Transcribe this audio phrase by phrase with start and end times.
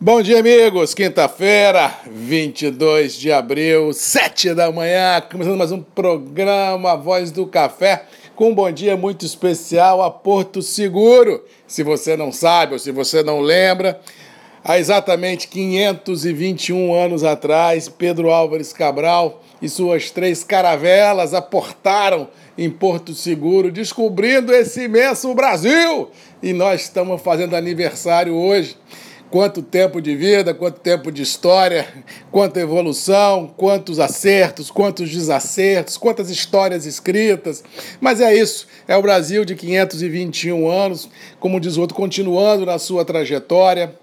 [0.00, 0.94] Bom dia, amigos.
[0.94, 8.04] Quinta-feira, 22 de abril, 7 da manhã, começando mais um programa Voz do Café,
[8.36, 11.44] com um bom dia muito especial a Porto Seguro.
[11.66, 14.00] Se você não sabe ou se você não lembra,
[14.62, 23.14] há exatamente 521 anos atrás, Pedro Álvares Cabral e suas três caravelas aportaram em Porto
[23.14, 26.08] Seguro, descobrindo esse imenso Brasil.
[26.40, 28.76] E nós estamos fazendo aniversário hoje.
[29.30, 31.86] Quanto tempo de vida, quanto tempo de história,
[32.32, 37.62] quanta evolução, quantos acertos, quantos desacertos, quantas histórias escritas.
[38.00, 43.04] Mas é isso, é o Brasil de 521 anos, como diz outro, continuando na sua
[43.04, 43.94] trajetória,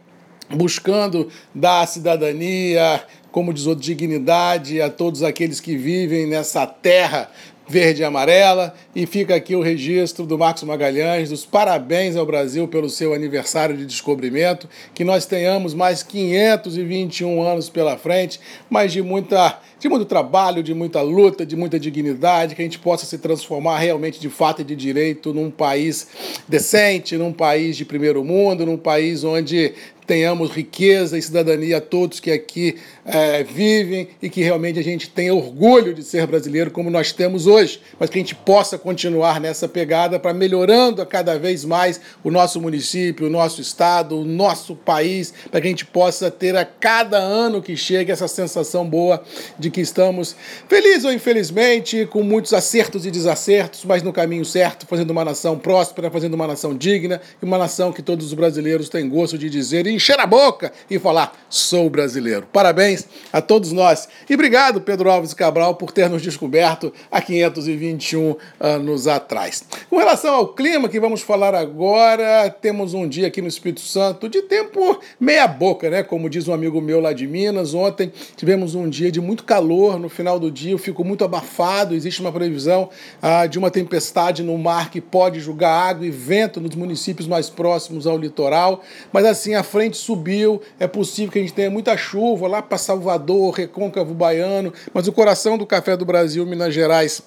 [0.50, 7.30] buscando dar cidadania, como diz outro, dignidade a todos aqueles que vivem nessa terra
[7.68, 8.74] verde e amarela.
[8.96, 13.76] E fica aqui o registro do Marcos Magalhães, dos parabéns ao Brasil pelo seu aniversário
[13.76, 14.70] de descobrimento.
[14.94, 20.74] Que nós tenhamos mais 521 anos pela frente, mas de muita de muito trabalho, de
[20.74, 24.66] muita luta, de muita dignidade, que a gente possa se transformar realmente de fato e
[24.66, 26.08] de direito num país
[26.48, 29.74] decente, num país de primeiro mundo, num país onde
[30.06, 32.76] tenhamos riqueza e cidadania a todos que aqui
[33.06, 37.48] é, vivem e que realmente a gente tenha orgulho de ser brasileiro como nós temos
[37.48, 42.00] hoje, mas que a gente possa continuar nessa pegada para melhorando a cada vez mais
[42.24, 46.56] o nosso município, o nosso estado, o nosso país, para que a gente possa ter
[46.56, 49.24] a cada ano que chega essa sensação boa
[49.58, 50.36] de que estamos,
[50.68, 55.58] felizes ou infelizmente, com muitos acertos e desacertos, mas no caminho certo, fazendo uma nação
[55.58, 59.50] próspera, fazendo uma nação digna e uma nação que todos os brasileiros têm gosto de
[59.50, 62.48] dizer encher a boca e falar: sou brasileiro.
[62.52, 64.08] Parabéns a todos nós.
[64.30, 69.64] E obrigado, Pedro Alves Cabral, por ter nos descoberto há 521 anos atrás.
[69.90, 74.28] Com relação ao clima que vamos falar agora, temos um dia aqui no Espírito Santo
[74.28, 76.04] de tempo meia-boca, né?
[76.04, 77.74] Como diz um amigo meu lá de Minas.
[77.74, 80.00] Ontem tivemos um dia de muito calor.
[80.00, 81.96] No final do dia eu fico muito abafado.
[81.96, 82.90] Existe uma previsão
[83.22, 87.50] ah, de uma tempestade no mar que pode jogar água e vento nos municípios mais
[87.50, 88.84] próximos ao litoral.
[89.12, 92.62] Mas assim, a frente frente subiu, é possível que a gente tenha muita chuva lá
[92.62, 97.22] para Salvador, Recôncavo Baiano, mas o coração do café do Brasil, Minas Gerais,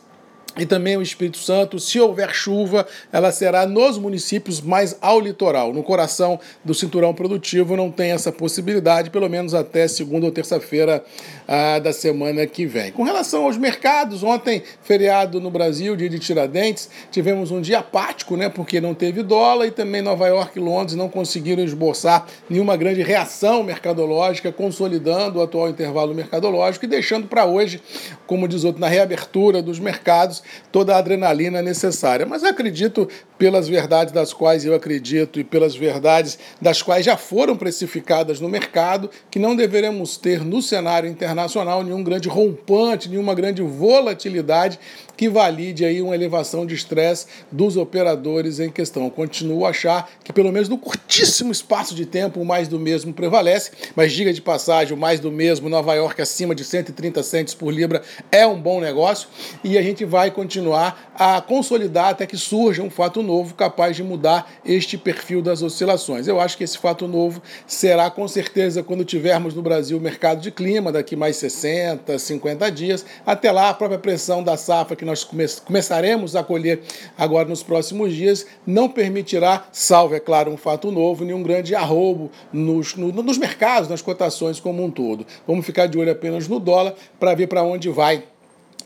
[0.56, 5.72] e também o Espírito Santo, se houver chuva, ela será nos municípios mais ao litoral.
[5.72, 11.04] No coração do cinturão produtivo não tem essa possibilidade, pelo menos até segunda ou terça-feira
[11.46, 12.90] ah, da semana que vem.
[12.90, 18.36] Com relação aos mercados, ontem, feriado no Brasil, dia de Tiradentes, tivemos um dia apático,
[18.36, 22.76] né, porque não teve dólar e também Nova York e Londres não conseguiram esboçar nenhuma
[22.76, 27.80] grande reação mercadológica, consolidando o atual intervalo mercadológico e deixando para hoje,
[28.26, 30.37] como diz outro, na reabertura dos mercados,
[30.72, 32.26] toda a adrenalina necessária.
[32.26, 37.56] Mas acredito, pelas verdades das quais eu acredito e pelas verdades das quais já foram
[37.56, 43.62] precificadas no mercado, que não deveremos ter no cenário internacional nenhum grande rompante, nenhuma grande
[43.62, 44.78] volatilidade
[45.16, 49.04] que valide aí uma elevação de estresse dos operadores em questão.
[49.04, 52.78] Eu continuo a achar que, pelo menos no curtíssimo espaço de tempo, o mais do
[52.78, 57.22] mesmo prevalece, mas diga de passagem, o mais do mesmo, Nova York acima de 130
[57.24, 59.28] centes por libra é um bom negócio
[59.64, 64.02] e a gente vai continuar a consolidar até que surja um fato novo capaz de
[64.02, 66.26] mudar este perfil das oscilações.
[66.26, 70.40] Eu acho que esse fato novo será com certeza quando tivermos no Brasil o mercado
[70.40, 73.04] de clima daqui mais 60, 50 dias.
[73.26, 76.80] Até lá, a própria pressão da safra que nós come começaremos a colher
[77.16, 82.30] agora nos próximos dias não permitirá, salvo, é claro, um fato novo, nenhum grande arrobo
[82.52, 85.26] nos, no, nos mercados, nas cotações como um todo.
[85.46, 88.24] Vamos ficar de olho apenas no dólar para ver para onde vai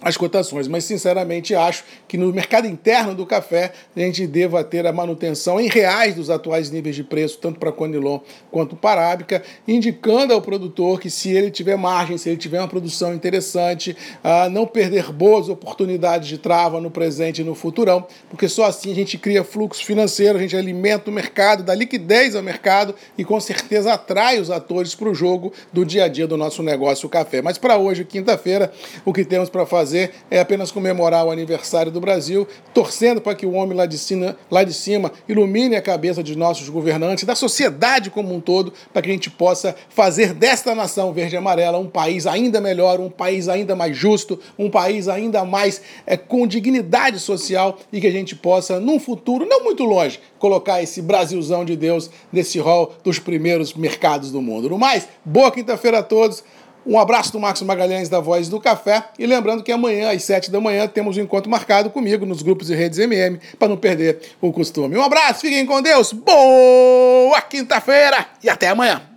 [0.02, 4.86] as cotações, mas sinceramente acho que no mercado interno do café a gente deva ter
[4.86, 8.20] a manutenção em reais dos atuais níveis de preço, tanto para Conilon
[8.50, 12.68] quanto para Arábica, indicando ao produtor que se ele tiver margem, se ele tiver uma
[12.68, 18.48] produção interessante, a não perder boas oportunidades de trava no presente e no futurão, porque
[18.48, 22.42] só assim a gente cria fluxo financeiro, a gente alimenta o mercado, dá liquidez ao
[22.42, 26.36] mercado e com certeza atrai os atores para o jogo do dia a dia do
[26.36, 27.42] nosso negócio o café.
[27.42, 28.72] Mas para hoje, quinta-feira,
[29.04, 33.34] o que temos para fazer fazer é apenas comemorar o aniversário do Brasil, torcendo para
[33.34, 37.24] que o homem lá de, cima, lá de cima ilumine a cabeça de nossos governantes,
[37.24, 41.38] da sociedade como um todo, para que a gente possa fazer desta nação verde e
[41.38, 46.16] amarela um país ainda melhor, um país ainda mais justo, um país ainda mais é,
[46.16, 51.02] com dignidade social e que a gente possa, num futuro não muito longe, colocar esse
[51.02, 54.70] Brasilzão de Deus nesse rol dos primeiros mercados do mundo.
[54.70, 56.42] No mais, boa quinta-feira a todos.
[56.84, 60.50] Um abraço do Marcos Magalhães da Voz do Café e lembrando que amanhã às 7
[60.50, 64.20] da manhã temos um encontro marcado comigo nos grupos e redes MM para não perder
[64.40, 64.96] o costume.
[64.96, 69.11] Um abraço, fiquem com Deus, boa quinta-feira e até amanhã.